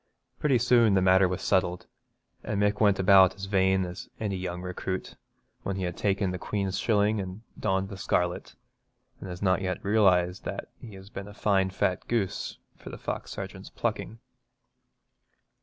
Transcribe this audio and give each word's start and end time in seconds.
Pretty 0.39 0.57
soon 0.57 0.95
the 0.95 0.99
matter 1.03 1.27
was 1.27 1.43
settled, 1.43 1.85
and 2.43 2.59
Mick 2.59 2.79
went 2.79 2.97
about 2.97 3.35
as 3.35 3.45
vain 3.45 3.85
as 3.85 4.09
any 4.19 4.35
young 4.35 4.63
recruit 4.63 5.13
when 5.61 5.75
he 5.75 5.83
has 5.83 5.93
taken 5.93 6.31
the 6.31 6.39
Queen's 6.39 6.79
shilling 6.79 7.19
and 7.19 7.43
donned 7.59 7.89
the 7.89 7.97
scarlet, 7.97 8.55
and 9.19 9.29
has 9.29 9.43
not 9.43 9.61
yet 9.61 9.77
realised 9.85 10.43
that 10.43 10.69
he 10.79 10.95
has 10.95 11.11
been 11.11 11.27
a 11.27 11.35
fine 11.35 11.69
fat 11.69 12.07
goose 12.07 12.57
for 12.75 12.89
the 12.89 12.97
fox 12.97 13.29
sergeant's 13.29 13.69
plucking. 13.69 14.17